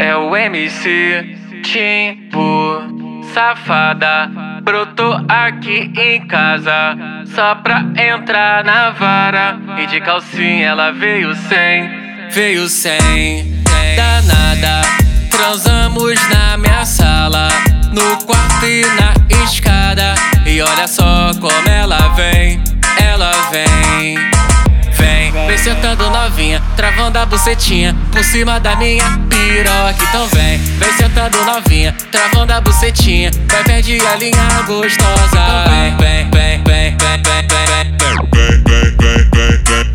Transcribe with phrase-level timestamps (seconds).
[0.00, 4.30] É o MC Timbu, safada.
[4.62, 9.58] Brotou aqui em casa, só pra entrar na vara.
[9.78, 11.90] E de calcinha ela veio sem,
[12.30, 13.60] veio sem.
[13.94, 14.80] Danada,
[15.30, 17.48] transamos na minha sala,
[17.92, 20.14] no quarto e na escada.
[20.46, 22.29] E olha só como ela vem,
[26.00, 30.02] sentando novinha, travando a bucetinha por cima da minha piroca.
[30.08, 35.64] Então vem, vem sentando novinha, travando a bucetinha, vai perder a linha gostosa.
[35.68, 37.98] Vem, vem, vem, vem, vem, vem, vem,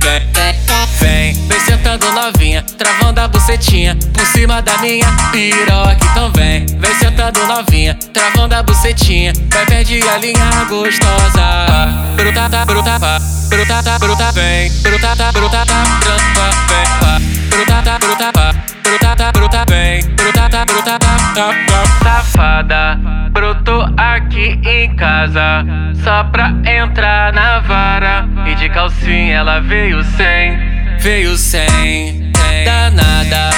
[0.00, 0.54] vem,
[1.00, 5.98] vem, vem sentando novinha, travando a bucetinha por cima da minha piroca.
[6.10, 11.88] Então vem, vem sentando novinha, travando a bucetinha, vai perder a linha gostosa.
[12.16, 17.18] Bruta, bruta, bruta brutata, bruta, vem, brutata, brutata, trampa, vem, pá,
[17.50, 22.98] brutata, bruta, pá, brutata, bruta, vem, brutata, brutata, tapa, safada,
[23.30, 25.66] brotou aqui em casa,
[26.02, 30.58] só pra entrar na vara, e de calcinha ela veio sem,
[30.98, 32.32] veio sem,
[32.64, 33.50] danada,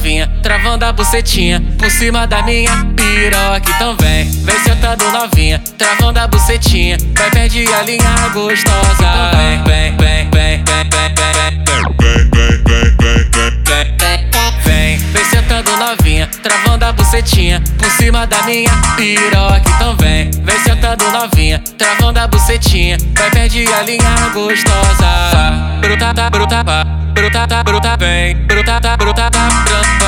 [0.00, 3.70] novinha, travando a bucetinha por cima da minha piroca.
[3.76, 8.94] Então vem, vem sentando novinha, travando a bucetinha, vai perder a linha gostosa.
[8.96, 10.88] Então vem, vem, vem, vem, vem,
[14.64, 19.62] vem, vem sentando novinha, travando a bucetinha por cima da minha piroca.
[19.76, 25.50] Então vem, vem sentando novinha, travando a bucetinha, vai perder a linha gostosa.
[25.82, 29.99] Bruta, bruta, bruta brota, brotata, vem, brota, brotata, brota.